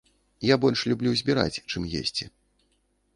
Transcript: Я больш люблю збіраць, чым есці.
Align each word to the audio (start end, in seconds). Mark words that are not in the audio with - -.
Я 0.47 0.55
больш 0.63 0.79
люблю 0.91 1.11
збіраць, 1.21 1.61
чым 1.73 1.83
есці. 1.99 2.25